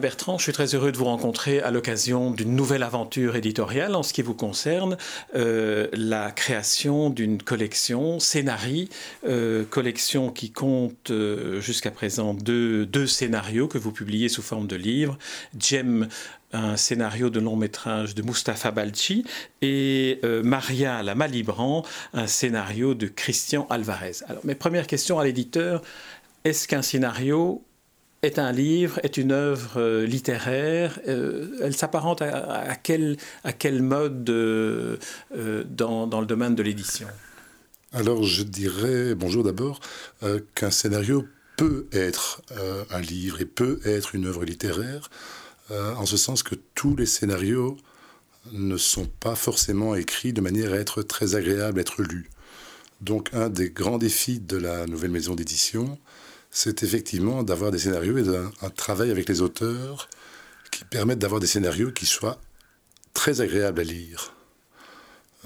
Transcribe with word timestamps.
Bertrand, 0.00 0.38
je 0.38 0.44
suis 0.44 0.52
très 0.52 0.74
heureux 0.74 0.92
de 0.92 0.96
vous 0.96 1.04
rencontrer 1.04 1.60
à 1.60 1.70
l'occasion 1.70 2.30
d'une 2.30 2.54
nouvelle 2.54 2.82
aventure 2.82 3.36
éditoriale 3.36 3.94
en 3.94 4.02
ce 4.02 4.12
qui 4.12 4.22
vous 4.22 4.34
concerne, 4.34 4.96
euh, 5.34 5.88
la 5.92 6.30
création 6.30 7.10
d'une 7.10 7.42
collection 7.42 8.20
Scénarii, 8.20 8.88
euh, 9.26 9.64
collection 9.64 10.30
qui 10.30 10.50
compte 10.50 11.10
euh, 11.10 11.60
jusqu'à 11.60 11.90
présent 11.90 12.34
deux, 12.34 13.06
scénarios 13.06 13.68
que 13.68 13.78
vous 13.78 13.92
publiez 13.92 14.28
sous 14.28 14.42
forme 14.42 14.66
de 14.66 14.76
livres. 14.76 15.18
Jem, 15.58 16.08
un 16.52 16.76
scénario 16.76 17.30
de 17.30 17.40
long 17.40 17.56
métrage 17.56 18.14
de 18.14 18.22
Mustapha 18.22 18.70
Balchi, 18.70 19.24
et 19.62 20.20
Maria 20.44 21.02
la 21.02 21.14
Malibran, 21.14 21.84
un 22.12 22.26
scénario 22.26 22.94
de 22.94 23.06
Christian 23.06 23.66
Alvarez. 23.70 24.16
Alors 24.28 24.44
mes 24.44 24.54
premières 24.54 24.86
questions 24.86 25.18
à 25.18 25.24
l'éditeur, 25.24 25.82
est-ce 26.44 26.68
qu'un 26.68 26.82
scénario 26.82 27.62
est 28.24 28.38
un 28.38 28.52
livre, 28.52 29.00
est 29.02 29.16
une 29.16 29.32
œuvre 29.32 29.80
euh, 29.80 30.06
littéraire. 30.06 31.00
Euh, 31.08 31.58
elle 31.60 31.74
s'apparente 31.74 32.22
à, 32.22 32.76
quel, 32.76 33.16
à 33.42 33.52
mode 33.72 34.30
euh, 34.30 34.96
dans, 35.68 36.06
dans, 36.06 36.20
le 36.20 36.26
domaine 36.26 36.54
de 36.54 36.62
l'édition? 36.62 37.08
Alors 37.92 38.22
je 38.22 38.44
dirais, 38.44 39.16
bonjour 39.16 39.42
d'abord, 39.42 39.80
qu'un 40.54 40.70
scénario 40.70 41.26
peut 41.56 41.86
être 41.92 42.42
un 42.90 43.00
livre 43.00 43.40
et 43.40 43.44
peut 43.44 43.80
être 43.84 44.14
une 44.14 44.26
œuvre 44.26 44.44
littéraire, 44.46 45.10
en 45.70 46.06
ce 46.06 46.16
sens 46.16 46.42
que 46.42 46.54
tous 46.74 46.96
les 46.96 47.04
scénarios 47.04 47.76
ne 48.52 48.78
sont 48.78 49.06
pas 49.20 49.34
forcément 49.34 49.94
écrits 49.94 50.32
de 50.32 50.40
manière 50.40 50.72
à 50.72 50.76
être 50.76 51.02
très 51.02 51.34
agréable 51.34 51.80
à 51.80 51.82
être 51.82 52.02
lus. 52.02 52.30
Donc 53.02 53.28
un 53.34 53.50
des 53.50 53.68
grands 53.68 53.98
défis 53.98 54.40
de 54.40 54.56
la 54.56 54.86
nouvelle 54.86 55.10
maison 55.10 55.34
d'édition, 55.34 55.98
c'est 56.52 56.82
effectivement 56.82 57.42
d'avoir 57.42 57.70
des 57.70 57.78
scénarios 57.78 58.18
et 58.18 58.36
un, 58.60 58.70
travail 58.70 59.10
avec 59.10 59.28
les 59.28 59.40
auteurs 59.40 60.08
qui 60.70 60.84
permettent 60.84 61.18
d'avoir 61.18 61.40
des 61.40 61.46
scénarios 61.46 61.90
qui 61.90 62.06
soient 62.06 62.38
très 63.14 63.40
agréables 63.40 63.80
à 63.80 63.84
lire. 63.84 64.34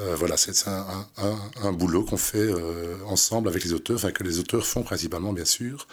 Euh, 0.01 0.15
voilà, 0.17 0.37
c'est 0.37 0.69
un, 0.69 1.73
boulot 1.73 2.05
qu'on 2.05 2.17
fait 2.17 2.39
euh, 2.39 2.97
ensemble 3.07 3.49
avec 3.49 3.65
les 3.65 3.73
auteurs, 3.73 3.97
enfin 3.97 4.11
que 4.11 4.25
les 4.25 4.41
auteurs 4.41 4.67
font 4.67 4.83
principalement, 4.83 5.33
bien 5.33 5.45
sûr, 5.45 5.87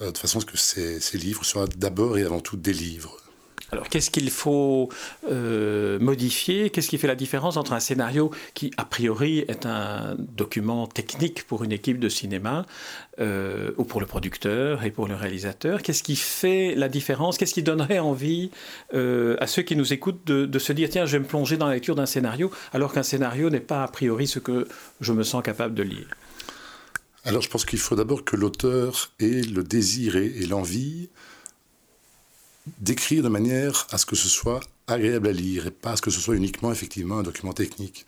euh, 0.00 0.10
de 0.10 0.18
façon 0.18 0.38
à 0.38 0.40
ce 0.40 0.46
que 0.46 0.56
ces 0.56 1.18
livres 1.18 1.44
soient 1.44 1.68
d'abord 1.76 2.18
et 2.18 2.24
avant 2.24 2.40
tout 2.40 2.56
des 2.56 2.72
livres. 2.72 3.18
Alors, 3.72 3.88
qu'est-ce 3.88 4.10
qu'il 4.10 4.30
faut 4.30 4.88
euh, 5.30 5.98
modifier? 5.98 6.70
Qu'est-ce 6.70 6.88
qui 6.88 6.98
fait 6.98 7.08
la 7.08 7.16
différence 7.16 7.56
entre 7.56 7.72
un 7.72 7.80
scénario 7.80 8.30
qui, 8.54 8.70
a 8.76 8.84
priori, 8.84 9.44
est 9.48 9.66
un 9.66 10.16
document 10.18 10.86
technique 10.86 11.44
pour 11.46 11.64
une 11.64 11.72
équipe 11.72 11.98
de 11.98 12.08
cinéma, 12.08 12.64
euh, 13.18 13.72
ou 13.76 13.84
pour 13.84 14.00
le 14.00 14.06
producteur 14.06 14.84
et 14.84 14.92
pour 14.92 15.08
le 15.08 15.16
réalisateur? 15.16 15.82
Qu'est-ce 15.82 16.04
qui 16.04 16.14
fait 16.14 16.76
la 16.76 16.88
différence? 16.88 17.38
Qu'est-ce 17.38 17.54
qui 17.54 17.64
donnerait 17.64 17.98
envie 17.98 18.50
euh, 18.94 19.36
à 19.40 19.48
ceux 19.48 19.62
qui 19.62 19.74
nous 19.74 19.92
écoutent 19.92 20.24
de, 20.26 20.46
de, 20.46 20.58
se 20.60 20.72
dire 20.72 20.88
tiens, 20.88 21.04
je 21.04 21.12
vais 21.12 21.24
me 21.24 21.28
plonger 21.28 21.56
dans 21.56 21.66
la 21.66 21.74
lecture 21.74 21.96
d'un 21.96 22.06
scénario, 22.06 22.52
alors 22.72 22.92
qu'un 22.92 23.02
scénario 23.02 23.50
n'est 23.50 23.58
pas 23.58 23.82
a 23.82 23.88
priori 23.88 24.28
ce 24.28 24.38
que 24.38 24.68
je 25.00 25.12
me 25.12 25.24
sens 25.24 25.42
capable 25.42 25.74
de 25.74 25.82
lire? 25.82 26.06
Alors 27.24 27.42
je 27.42 27.50
pense 27.50 27.64
qu'il 27.64 27.80
faut 27.80 27.96
d'abord 27.96 28.24
que 28.24 28.36
l'auteur 28.36 29.10
ait 29.18 29.42
le 29.42 29.64
désir 29.64 30.14
et 30.14 30.46
l'envie 30.46 31.08
d'écrire 32.78 33.22
de 33.22 33.28
manière 33.28 33.86
à 33.90 33.98
ce 33.98 34.06
que 34.06 34.16
ce 34.16 34.28
soit 34.28 34.60
agréable 34.86 35.28
à 35.28 35.32
lire 35.32 35.66
et 35.66 35.70
pas 35.70 35.92
à 35.92 35.96
ce 35.96 36.02
que 36.02 36.10
ce 36.10 36.20
soit 36.20 36.36
uniquement 36.36 36.72
effectivement 36.72 37.18
un 37.18 37.22
document 37.22 37.52
technique. 37.52 38.06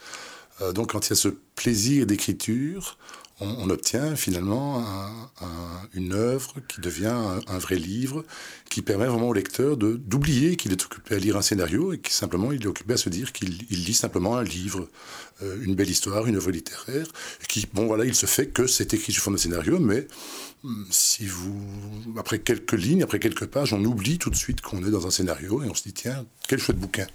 Euh, 0.60 0.72
donc 0.72 0.92
quand 0.92 1.06
il 1.06 1.10
y 1.10 1.12
a 1.12 1.16
ce 1.16 1.28
plaisir 1.28 2.06
d'écriture, 2.06 2.98
on, 3.40 3.70
obtient 3.70 4.16
finalement 4.16 4.84
une 5.94 6.12
œuvre 6.12 6.54
qui 6.66 6.80
devient 6.80 7.14
un, 7.46 7.58
vrai 7.58 7.76
livre, 7.76 8.24
qui 8.68 8.82
permet 8.82 9.06
vraiment 9.06 9.28
au 9.28 9.32
lecteur 9.32 9.76
d'oublier 9.76 10.56
qu'il 10.56 10.72
est 10.72 10.84
occupé 10.84 11.14
à 11.14 11.18
lire 11.18 11.36
un 11.36 11.42
scénario 11.42 11.92
et 11.92 11.98
qu'il 11.98 12.12
simplement 12.12 12.52
il 12.52 12.62
est 12.62 12.66
occupé 12.66 12.94
à 12.94 12.96
se 12.96 13.08
dire 13.08 13.32
qu'il 13.32 13.58
lit 13.68 13.94
simplement 13.94 14.36
un 14.36 14.42
livre, 14.42 14.88
euh, 15.42 15.56
une 15.62 15.74
belle 15.74 15.90
histoire, 15.90 16.26
une 16.26 16.36
œuvre 16.36 16.50
littéraire, 16.50 17.06
qui, 17.48 17.66
bon 17.72 17.86
voilà, 17.86 18.04
il 18.04 18.14
se 18.14 18.26
fait 18.26 18.48
que 18.48 18.66
c'est 18.66 18.92
écrit 18.94 19.12
sous 19.12 19.20
forme 19.20 19.36
de 19.36 19.40
scénario, 19.40 19.78
mais 19.78 20.08
hum, 20.64 20.86
si 20.90 21.26
vous, 21.26 21.62
après 22.16 22.40
quelques 22.40 22.72
lignes, 22.72 23.02
après 23.02 23.20
quelques 23.20 23.46
pages, 23.46 23.72
on 23.72 23.84
oublie 23.84 24.18
tout 24.18 24.30
de 24.30 24.36
suite 24.36 24.60
qu'on 24.60 24.84
est 24.84 24.90
dans 24.90 25.06
un 25.06 25.10
scénario 25.10 25.62
et 25.62 25.68
on 25.68 25.74
se 25.74 25.84
dit 25.84 25.92
tiens, 25.92 26.26
quel 26.48 26.58
chouette 26.58 26.78
bouquin. 26.78 27.06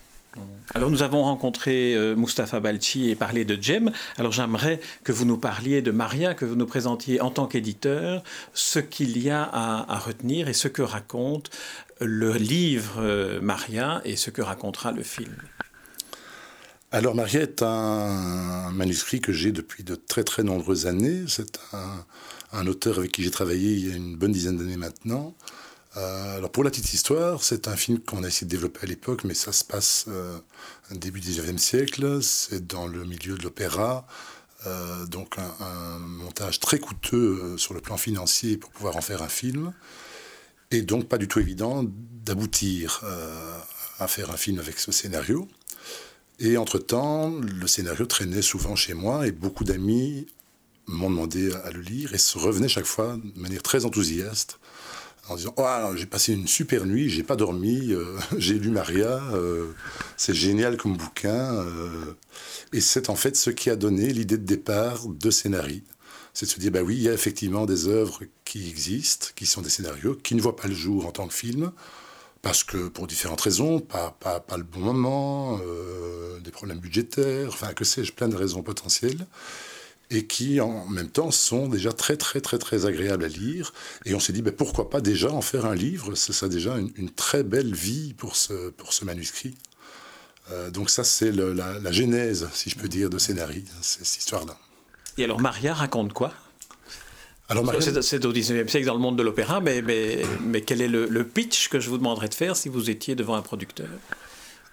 Alors 0.74 0.90
nous 0.90 1.04
avons 1.04 1.24
rencontré 1.24 1.94
euh, 1.94 2.16
Mustapha 2.16 2.60
Balchi 2.60 3.10
et 3.10 3.16
parlé 3.16 3.46
de 3.46 3.62
Jem. 3.62 3.92
Alors 4.18 4.32
j'aimerais 4.32 4.80
que 5.04 5.12
vous 5.12 5.26
nous 5.26 5.38
parliez 5.38 5.82
de 5.82 5.92
Maria, 5.92 6.34
que 6.34 6.46
vous 6.46 6.56
nous 6.56 6.66
présentiez 6.66 7.22
en 7.22 7.30
tant 7.30 7.48
qu'éditeur, 7.48 8.24
ce 8.54 8.80
qu'il 8.80 9.18
y 9.18 9.30
a 9.30 9.44
à, 9.44 10.00
retenir 10.00 10.48
et 10.48 10.54
ce 10.54 10.68
que 10.68 10.82
raconte 10.82 11.50
le 12.00 12.34
livre 12.34 12.96
euh, 13.00 13.40
Maria 13.42 14.02
et 14.06 14.16
ce 14.16 14.30
que 14.30 14.42
racontera 14.42 14.92
le 14.92 15.04
film. 15.04 15.36
Alors 16.92 17.16
Maria 17.16 17.42
est 17.42 17.62
un 17.62 18.72
manuscrit 18.72 19.20
que 19.20 19.32
j'ai 19.32 19.52
depuis 19.52 19.84
de 19.84 19.96
très 19.96 20.24
très 20.24 20.44
nombreuses 20.44 20.86
années. 20.88 21.24
C'est 21.28 21.60
un, 21.74 22.06
un 22.54 22.68
auteur 22.68 23.00
avec 23.00 23.12
qui 23.12 23.24
j'ai 23.24 23.32
travaillé 23.32 23.74
il 23.74 23.90
y 23.90 23.92
a 23.92 23.96
une 23.96 24.16
bonne 24.16 24.32
dizaine 24.32 24.58
d'années 24.58 24.78
maintenant. 24.78 25.36
Euh, 25.96 26.38
alors 26.38 26.52
pour 26.52 26.64
la 26.64 26.72
petite 26.72 26.94
histoire, 26.94 27.44
c'est 27.44 27.68
un 27.68 27.76
film 27.76 28.00
qu'on 28.00 28.24
a 28.24 28.28
essayé 28.28 28.48
de 28.48 28.52
développer 28.52 28.80
à 28.84 28.86
l'époque, 28.88 29.24
mais 29.24 29.34
ça 29.34 29.52
se 29.52 29.64
passe 29.64 30.06
euh, 30.08 30.38
début 30.92 31.20
du 31.20 31.30
19e 31.30 31.58
siècle. 31.58 32.22
C'est 32.24 32.66
dans 32.66 32.88
le 32.88 33.06
milieu 33.06 33.38
de 33.38 33.44
l'opéra, 33.44 34.08
euh, 34.66 35.06
donc 35.06 35.38
un, 35.38 36.00
montage 36.00 36.60
très 36.60 36.80
coûteux 36.80 37.42
euh, 37.44 37.58
sur 37.58 37.74
le 37.74 37.82
plan 37.82 37.98
financier 37.98 38.58
pour 38.58 38.72
pouvoir 38.72 38.98
en 38.98 39.02
faire 39.02 39.22
un 39.22 39.30
film, 39.30 39.74
et 40.72 40.82
donc 40.82 41.08
pas 41.08 41.18
du 41.18 41.28
tout 41.28 41.40
évident 41.40 41.86
d'aboutir 42.26 43.04
à 44.00 44.08
faire 44.08 44.32
un 44.32 44.38
film 44.38 44.60
avec 44.60 44.80
ce 44.80 44.92
scénario. 44.92 45.48
Et 46.40 46.58
entre-temps, 46.58 47.30
le 47.30 47.68
scénario 47.68 48.08
traînait 48.08 48.42
souvent 48.42 48.76
chez 48.76 48.96
moi, 48.96 49.28
et 49.28 49.32
beaucoup 49.32 49.64
d'amis 49.64 50.26
m'ont 50.88 51.12
demandé 51.12 51.54
à 51.64 51.70
le 51.70 51.82
lire, 51.82 52.16
et 52.16 52.18
se 52.18 52.40
revenaient 52.40 52.68
chaque 52.68 52.86
fois 52.86 53.18
de 53.18 53.40
manière 53.40 53.62
très 53.62 53.86
enthousiaste 53.86 54.58
en 55.30 55.36
disant 55.36 55.54
oh, 55.58 55.96
j'ai 55.96 56.06
passé 56.06 56.34
une 56.34 56.48
super 56.48 56.86
nuit, 56.86 57.10
j'ai 57.10 57.24
pas 57.24 57.36
dormi, 57.36 57.94
euh, 57.94 58.18
j'ai 58.38 58.56
lu 58.56 58.70
Maria, 58.70 59.22
euh, 59.34 59.72
c'est 60.18 60.34
génial 60.34 60.78
comme 60.78 60.98
bouquin. 60.98 61.54
Euh. 61.56 62.16
et 62.74 62.82
c'est 62.82 63.10
en 63.10 63.16
fait 63.16 63.36
ce 63.36 63.50
qui 63.50 63.70
a 63.70 63.76
donné 63.76 64.12
l'idée 64.12 64.38
de 64.38 64.46
départ 64.46 65.08
de 65.08 65.32
Scénarii. 65.32 65.84
C'est 66.34 66.48
de 66.48 66.52
se 66.52 66.60
dire 66.60 66.72
bah 66.72 66.82
oui, 66.82 66.96
il 66.96 67.04
y 67.04 67.10
a 67.10 67.14
effectivement 67.14 67.66
des 67.66 67.88
œuvres 67.88 68.22
qui 68.44 68.68
existent, 68.70 69.28
qui 69.36 69.46
sont 69.46 69.62
des 69.62 69.70
scénarios, 69.70 70.16
qui 70.16 70.36
ne 70.36 70.42
voient 70.42 70.56
pas 70.56 70.68
le 70.68 70.74
jour 70.74 71.06
en 71.06 71.12
tant 71.12 71.28
que 71.28 71.34
film, 71.34 71.72
parce 72.42 72.64
que 72.64 72.88
pour 72.88 73.06
différentes 73.06 73.42
raisons, 73.42 73.80
pas, 73.80 74.18
pas, 74.20 74.40
pas 74.40 74.58
le 74.58 74.64
bon 74.64 74.80
moment, 74.80 75.60
des 76.44 76.50
problèmes 76.50 76.80
budgétaires, 76.80 77.50
enfin 77.50 77.74
que 77.74 77.86
sais-je, 77.86 78.14
plein 78.14 78.30
de 78.30 78.36
raisons 78.36 78.64
potentielles 78.64 79.28
et 80.10 80.26
qui 80.26 80.62
en 80.62 80.86
même 80.88 81.10
temps 81.10 81.32
sont 81.32 81.68
déjà 81.68 81.92
très 81.92 82.18
très 82.18 82.42
très 82.42 82.58
très 82.58 82.86
agréables 82.86 83.24
à 83.24 83.28
lire. 83.28 83.74
Et 84.06 84.14
on 84.14 84.20
s'est 84.20 84.34
dit 84.34 84.42
ben, 84.42 84.54
pourquoi 84.54 84.90
pas 84.90 85.02
déjà 85.02 85.32
en 85.32 85.42
faire 85.42 85.66
un 85.66 85.76
livre? 85.76 86.16
C'est 86.16 86.34
ça 86.34 86.48
déjà 86.48 86.78
une, 86.78 87.10
très 87.10 87.44
belle 87.44 87.74
vie 87.74 88.14
pour 88.14 88.36
ce, 88.36 88.70
pour 88.72 88.94
ce 88.94 89.06
manuscrit. 89.06 89.56
Euh, 90.52 90.70
donc 90.70 90.90
ça 90.90 91.04
c'est 91.04 91.32
la, 91.32 91.80
la, 91.80 91.92
genèse, 91.92 92.50
si 92.54 92.70
je 92.70 92.78
peux 92.78 92.90
dire, 92.90 93.10
de 93.10 93.18
Scénarii, 93.18 93.66
cette 93.82 94.18
histoire-là. 94.18 94.58
Et 95.18 95.24
alors 95.24 95.40
Maria 95.40 95.74
raconte 95.74 96.14
quoi? 96.14 96.34
Alors, 97.50 97.66
C'est 98.02 98.26
au 98.26 98.34
19e 98.34 98.68
siècle 98.70 98.86
dans 98.86 98.94
le 98.94 99.00
monde 99.00 99.18
de 99.18 99.24
l'opéra, 99.24 99.60
mais, 99.60 99.82
mais, 99.82 100.24
mais, 100.42 100.62
quel 100.62 100.82
est 100.82 100.88
le, 100.88 101.08
le 101.08 101.28
pitch 101.28 101.68
que 101.68 101.80
je 101.80 101.90
vous 101.90 101.98
demanderais 101.98 102.30
de 102.30 102.34
faire 102.34 102.56
si 102.56 102.70
vous 102.70 102.90
étiez 102.90 103.16
devant 103.16 103.36
un 103.36 103.42
producteur? 103.42 103.90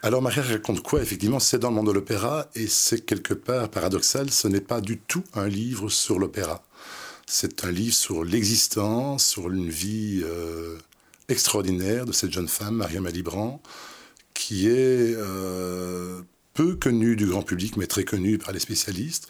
Alors 0.02 0.22
Maria 0.22 0.42
raconte 0.42 0.82
quoi 0.82 1.02
Effectivement, 1.02 1.40
c'est 1.40 1.58
dans 1.58 1.68
le 1.68 1.74
monde 1.74 1.88
de 1.88 1.92
l'opéra 1.92 2.48
et 2.54 2.68
c'est 2.68 3.04
quelque 3.04 3.34
part 3.34 3.68
paradoxal, 3.68 4.30
ce 4.30 4.48
n'est 4.48 4.62
pas 4.62 4.80
du 4.80 4.98
tout 4.98 5.24
un 5.34 5.46
livre 5.46 5.90
sur 5.90 6.18
l'opéra. 6.18 6.64
C'est 7.26 7.64
un 7.64 7.70
livre 7.70 7.94
sur 7.94 8.24
l'existence, 8.24 9.26
sur 9.26 9.50
une 9.50 9.68
vie 9.68 10.22
euh, 10.24 10.78
extraordinaire 11.28 12.06
de 12.06 12.12
cette 12.12 12.32
jeune 12.32 12.48
femme, 12.48 12.76
Maria 12.76 13.02
Malibran, 13.02 13.60
qui 14.32 14.68
est 14.68 15.14
euh, 15.16 16.22
peu 16.54 16.76
connue 16.76 17.14
du 17.14 17.26
grand 17.26 17.42
public, 17.42 17.76
mais 17.76 17.86
très 17.86 18.04
connue 18.04 18.38
par 18.38 18.52
les 18.52 18.58
spécialistes, 18.58 19.28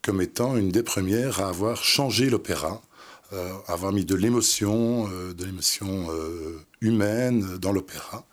comme 0.00 0.22
étant 0.22 0.56
une 0.56 0.70
des 0.70 0.82
premières 0.82 1.42
à 1.42 1.50
avoir 1.50 1.84
changé 1.84 2.30
l'opéra, 2.30 2.80
euh, 3.34 3.52
à 3.66 3.74
avoir 3.74 3.92
mis 3.92 4.06
de 4.06 4.14
l'émotion, 4.14 5.08
de 5.08 5.44
l'émotion 5.44 6.08
humaine 6.80 7.58
dans 7.58 7.72
l'opéra. 7.72 8.26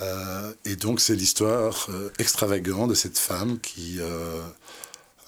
Euh, 0.00 0.52
et 0.64 0.76
donc 0.76 1.00
c'est 1.00 1.16
l'histoire 1.16 1.88
euh, 1.90 2.10
extravagante 2.18 2.90
de 2.90 2.94
cette 2.94 3.18
femme 3.18 3.58
qui 3.58 3.96
euh, 3.98 4.40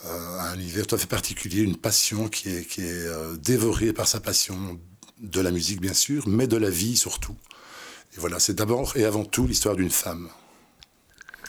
a 0.04 0.50
un 0.50 0.54
univers 0.54 0.86
tout 0.86 0.94
à 0.94 0.98
fait 0.98 1.08
particulier, 1.08 1.62
une 1.62 1.76
passion 1.76 2.28
qui 2.28 2.50
est, 2.50 2.64
qui 2.64 2.82
est 2.82 3.06
dévorée 3.38 3.92
par 3.92 4.06
sa 4.06 4.20
passion 4.20 4.78
de 5.18 5.40
la 5.40 5.50
musique 5.50 5.80
bien 5.80 5.94
sûr, 5.94 6.26
mais 6.28 6.46
de 6.46 6.56
la 6.56 6.70
vie 6.70 6.96
surtout. 6.96 7.36
Et 8.16 8.20
voilà, 8.20 8.38
c'est 8.38 8.54
d'abord 8.54 8.96
et 8.96 9.04
avant 9.04 9.24
tout 9.24 9.46
l'histoire 9.46 9.76
d'une 9.76 9.90
femme. 9.90 10.28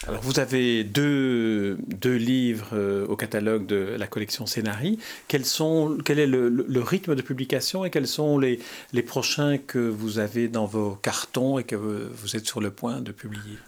Alors 0.08 0.20
vous 0.22 0.40
avez 0.40 0.82
deux, 0.82 1.78
deux 1.86 2.16
livres 2.16 2.70
euh, 2.72 3.06
au 3.06 3.14
catalogue 3.14 3.66
de 3.66 3.94
la 3.96 4.08
collection 4.08 4.46
Scénarii. 4.46 4.98
Quel 5.28 5.42
est 5.42 6.26
le, 6.26 6.82
rythme 6.82 7.14
de 7.14 7.22
publication 7.22 7.84
et 7.84 7.90
quels 7.90 8.08
sont 8.08 8.36
les, 8.38 8.58
les, 8.92 9.02
prochains 9.02 9.58
que 9.58 9.78
vous 9.78 10.18
avez 10.18 10.48
dans 10.48 10.66
vos 10.66 10.96
cartons 10.96 11.58
et 11.58 11.64
que 11.64 11.76
vous 11.76 12.36
êtes 12.36 12.46
sur 12.46 12.60
le 12.60 12.72
point 12.72 13.00
de 13.00 13.12
publier? 13.12 13.58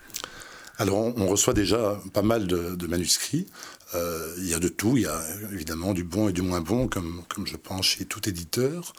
Alors, 0.78 1.16
on, 1.16 1.28
reçoit 1.28 1.54
déjà 1.54 2.00
pas 2.12 2.22
mal 2.22 2.48
de, 2.48 2.86
manuscrits. 2.88 3.46
Euh, 3.94 4.34
il 4.38 4.48
y 4.48 4.54
a 4.54 4.58
de 4.58 4.66
tout. 4.66 4.96
Il 4.96 5.04
y 5.04 5.06
a 5.06 5.22
évidemment 5.52 5.92
du 5.92 6.02
bon 6.02 6.28
et 6.28 6.32
du 6.32 6.42
moins 6.42 6.60
bon, 6.60 6.88
comme, 6.88 7.22
comme 7.28 7.46
je 7.46 7.56
pense 7.56 7.86
chez 7.86 8.06
tout 8.06 8.28
éditeur. 8.28 8.92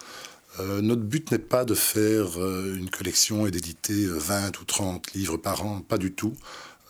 Euh, 0.61 0.79
notre 0.79 1.01
but 1.01 1.33
n'est 1.33 1.37
pas 1.37 1.65
de 1.65 1.73
faire 1.73 2.37
une 2.37 2.89
collection 2.89 3.45
et 3.45 3.51
d'éditer 3.51 4.05
20 4.05 4.61
ou 4.61 4.63
30 4.63 5.11
livres 5.15 5.35
par 5.35 5.65
an, 5.65 5.81
pas 5.81 5.97
du 5.97 6.13
tout. 6.13 6.33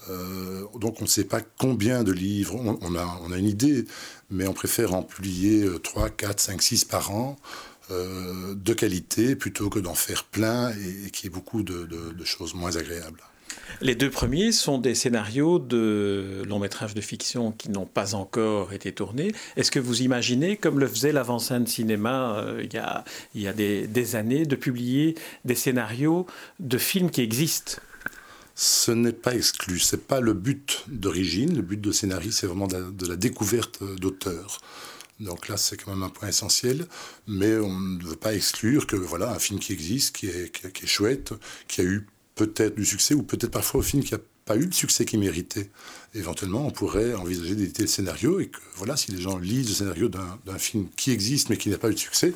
Euh, 0.09 0.63
donc 0.79 0.97
on 0.99 1.03
ne 1.03 1.09
sait 1.09 1.23
pas 1.23 1.41
combien 1.57 2.03
de 2.03 2.11
livres, 2.11 2.55
on, 2.55 2.95
a, 2.95 3.19
on, 3.23 3.31
a, 3.31 3.37
une 3.37 3.47
idée, 3.47 3.85
mais 4.29 4.47
on 4.47 4.53
préfère 4.53 4.93
en 4.93 5.03
publier 5.03 5.67
3, 5.83 6.09
4, 6.09 6.39
5, 6.39 6.61
6 6.61 6.85
par 6.85 7.11
an. 7.11 7.37
Euh, 7.91 8.55
de 8.55 8.73
qualité 8.73 9.35
plutôt 9.35 9.69
que 9.69 9.77
d'en 9.77 9.93
faire 9.93 10.23
plein 10.23 10.71
et, 10.71 11.05
et 11.05 11.11
qu'il 11.11 11.25
y 11.25 11.27
ait 11.27 11.35
beaucoup 11.35 11.61
de, 11.61 11.87
choses 12.23 12.55
moins 12.55 12.75
agréables. 12.77 13.21
Les 13.79 13.93
deux 13.93 14.09
premiers 14.09 14.51
sont 14.51 14.79
des 14.79 14.95
scénarios 14.95 15.59
de 15.59 16.41
longs 16.47 16.57
métrages 16.57 16.95
de 16.95 17.01
fiction 17.01 17.51
qui 17.51 17.69
n'ont 17.69 17.85
pas 17.85 18.15
encore 18.15 18.73
été 18.73 18.91
tournés. 18.91 19.33
Est-ce 19.55 19.69
que 19.69 19.79
vous 19.79 20.01
imaginez, 20.01 20.57
comme 20.57 20.79
le 20.79 20.87
faisait 20.87 21.11
l'avant-scène 21.11 21.67
cinéma 21.67 22.39
euh, 22.39 22.63
il 22.63 23.41
y 23.41 23.47
a, 23.47 23.53
des 23.53 24.15
années, 24.15 24.47
de 24.47 24.55
publier 24.55 25.13
des 25.43 25.55
scénarios 25.55 26.25
de 26.59 26.79
films 26.79 27.11
qui 27.11 27.21
existent? 27.21 27.79
Ce 28.55 28.91
n'est 28.91 29.13
pas 29.13 29.35
exclu. 29.35 29.79
C'est 29.79 30.07
pas 30.07 30.21
le 30.21 30.33
but 30.33 30.83
d'origine. 30.87 31.55
Le 31.55 31.61
but 31.61 31.79
de 31.79 31.91
scénario, 31.91 32.31
c'est 32.31 32.47
vraiment 32.47 32.67
de 32.67 33.05
la, 33.05 33.15
découverte 33.17 33.83
d'auteurs. 33.97 34.61
Donc 35.19 35.47
là, 35.47 35.57
c'est 35.57 35.77
quand 35.77 35.91
même 35.91 36.03
un 36.03 36.09
point 36.09 36.29
essentiel, 36.29 36.87
mais 37.27 37.55
on 37.57 37.79
ne 37.79 38.03
veut 38.03 38.15
pas 38.15 38.33
exclure 38.33 38.85
que 38.87 38.95
voilà 38.95 39.31
un 39.31 39.39
film 39.39 39.59
qui 39.59 39.71
existe, 39.71 40.15
qui 40.15 40.27
est, 40.27 40.85
chouette, 40.85 41.33
qui 41.67 41.81
a 41.81 41.83
eu 41.85 42.07
peut-être 42.35 42.75
du 42.75 42.85
succès 42.85 43.13
ou 43.13 43.23
peut-être 43.23 43.51
parfois 43.51 43.79
un 43.79 43.83
film 43.83 44.03
qui 44.03 44.13
n'a 44.13 44.19
pas 44.43 44.57
eu 44.57 44.65
le 44.65 44.73
succès 44.73 45.05
qu'il 45.05 45.19
méritait. 45.19 45.69
Éventuellement, 46.13 46.67
on 46.67 46.71
pourrait 46.71 47.13
envisager 47.13 47.55
d'éditer 47.55 47.83
le 47.83 47.87
scénario 47.87 48.41
et 48.41 48.47
que 48.47 48.59
voilà, 48.75 48.97
si 48.97 49.11
les 49.11 49.21
gens 49.21 49.37
lisent 49.37 49.69
le 49.69 49.75
scénario 49.75 50.09
d'un 50.09 50.59
film 50.59 50.87
qui 50.97 51.11
existe 51.11 51.49
mais 51.49 51.57
qui 51.57 51.69
n'a 51.69 51.77
pas 51.77 51.89
eu 51.89 51.93
de 51.93 51.99
succès, 51.99 52.33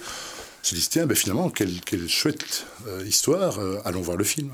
se 0.64 0.76
disent 0.76 0.90
tiens, 0.90 1.06
ben 1.06 1.16
finalement, 1.16 1.50
quelle, 1.50 1.82
quelle 1.82 2.08
chouette 2.08 2.66
euh, 2.88 3.06
histoire, 3.06 3.60
euh, 3.60 3.80
allons 3.84 4.02
voir 4.02 4.18
le 4.18 4.24
film. 4.24 4.52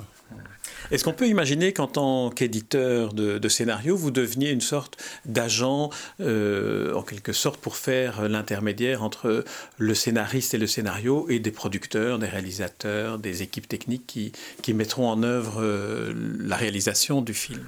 Est-ce 0.92 1.04
qu'on 1.04 1.14
peut 1.14 1.28
imaginer 1.28 1.74
qu'en 1.74 1.88
tant 1.88 2.30
qu'éditeur 2.30 3.14
de, 3.14 3.38
de, 3.38 3.50
scénario, 3.50 3.96
vous 3.96 4.12
deveniez 4.12 4.52
une 4.52 4.62
sorte 4.62 4.98
d'agent, 5.26 5.90
euh, 6.20 6.94
en 6.94 7.02
quelque 7.02 7.34
sorte, 7.34 7.60
pour 7.60 7.76
faire 7.76 8.28
l'intermédiaire 8.28 9.04
entre 9.04 9.44
le 9.78 9.94
scénariste 9.94 10.54
et 10.54 10.58
le 10.58 10.68
scénario, 10.68 11.28
et 11.30 11.40
des 11.40 11.52
producteurs, 11.52 12.20
des 12.20 12.28
réalisateurs, 12.28 13.20
des 13.20 13.42
équipes 13.42 13.68
techniques 13.68 14.06
qui, 14.06 14.74
mettront 14.74 15.10
en 15.10 15.24
œuvre 15.24 15.62
euh, 15.62 16.14
la 16.40 16.58
réalisation 16.58 17.22
du 17.22 17.34
film? 17.34 17.64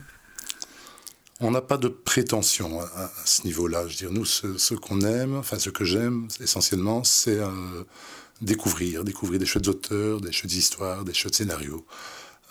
On 1.39 1.51
n'a 1.51 1.61
pas 1.61 1.77
de 1.77 1.87
prétention 1.87 2.81
à, 2.81 3.11
ce 3.23 3.43
niveau-là. 3.43 3.87
Je 3.87 4.07
veux 4.07 4.11
nous, 4.11 4.25
ce, 4.25 4.57
ce 4.57 4.73
qu'on 4.73 5.01
aime, 5.01 5.35
enfin 5.35 5.59
ce 5.59 5.69
que 5.69 5.85
j'aime 5.85 6.27
essentiellement, 6.41 7.03
c'est 7.03 7.39
euh, 7.39 7.49
découvrir, 8.41 9.03
découvrir 9.03 9.39
des 9.39 9.45
chouettes 9.45 9.67
auteurs, 9.67 10.19
des 10.19 10.31
chouettes 10.31 10.55
histoires, 10.55 11.05
des 11.05 11.13
chouettes 11.13 11.35
scénarios. 11.35 11.85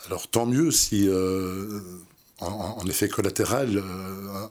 Alors 0.05 0.27
tant 0.27 0.45
mieux 0.45 0.71
si, 0.71 1.07
euh, 1.07 1.81
en, 2.39 2.85
effet 2.87 3.09
collatéral, 3.09 3.77
euh, 3.77 4.47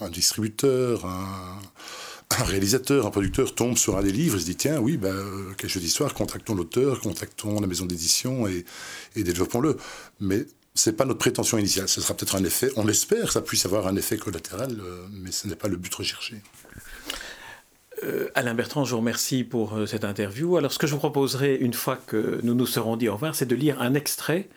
un, 0.00 0.10
distributeur, 0.10 1.06
un, 1.06 2.44
réalisateur, 2.44 3.06
un 3.06 3.10
producteur 3.10 3.54
tombe 3.54 3.78
sur 3.78 3.96
un 3.96 4.02
des 4.02 4.12
livres 4.12 4.36
et 4.36 4.40
se 4.40 4.44
dit 4.44 4.56
tiens 4.56 4.80
oui, 4.80 4.96
bah, 4.96 5.14
quelle 5.56 5.70
chose 5.70 5.82
d'histoire, 5.82 6.12
contactons 6.14 6.54
l'auteur, 6.54 7.00
contactons 7.00 7.60
la 7.60 7.66
maison 7.66 7.86
d'édition 7.86 8.46
et, 8.46 8.64
développons-le. 9.16 9.76
Mais 10.20 10.46
c'est 10.74 10.96
pas 10.96 11.04
notre 11.04 11.20
prétention 11.20 11.56
initiale. 11.56 11.88
Ce 11.88 12.00
sera 12.00 12.14
peut-être 12.14 12.34
un 12.34 12.44
effet, 12.44 12.70
on 12.76 12.88
espère 12.88 13.26
que 13.26 13.32
ça 13.32 13.40
puisse 13.40 13.64
avoir 13.64 13.86
un 13.86 13.96
effet 13.96 14.16
collatéral, 14.18 14.76
euh, 14.80 15.06
mais 15.12 15.30
ce 15.30 15.46
n'est 15.46 15.56
pas 15.56 15.68
le 15.68 15.76
but 15.76 15.94
recherché. 15.94 16.42
Euh, 18.04 18.28
Alain 18.34 18.54
Bertrand, 18.54 18.84
je 18.84 18.92
vous 18.92 18.98
remercie 18.98 19.44
pour 19.44 19.74
euh, 19.74 19.86
cette 19.86 20.04
interview. 20.04 20.56
Alors, 20.56 20.72
ce 20.72 20.78
que 20.78 20.86
je 20.86 20.92
vous 20.92 20.98
proposerai, 20.98 21.56
une 21.56 21.72
fois 21.72 21.96
que 21.96 22.40
nous 22.42 22.54
nous 22.54 22.66
serons 22.66 22.96
dit 22.96 23.08
au 23.08 23.14
revoir, 23.14 23.34
c'est 23.34 23.46
de 23.46 23.54
lire 23.54 23.80
un 23.80 23.94
extrait 23.94 24.48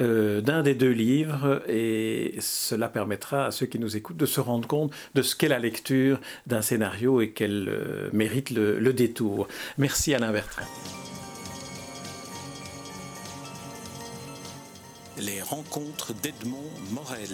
euh, 0.00 0.40
d'un 0.40 0.62
des 0.62 0.74
deux 0.74 0.90
livres, 0.90 1.62
et 1.68 2.36
cela 2.40 2.88
permettra 2.88 3.46
à 3.46 3.50
ceux 3.50 3.66
qui 3.66 3.78
nous 3.78 3.96
écoutent 3.96 4.16
de 4.16 4.26
se 4.26 4.40
rendre 4.40 4.68
compte 4.68 4.92
de 5.14 5.22
ce 5.22 5.34
qu'est 5.34 5.48
la 5.48 5.58
lecture 5.58 6.20
d'un 6.46 6.62
scénario 6.62 7.20
et 7.20 7.30
qu'elle 7.30 7.70
mérite 8.12 8.50
le, 8.50 8.78
le 8.78 8.92
détour. 8.92 9.48
Merci 9.78 10.14
Alain 10.14 10.32
Bertrand. 10.32 10.66
Les 15.18 15.42
rencontres 15.42 16.14
d'Edmond 16.14 16.70
Morel. 16.90 17.28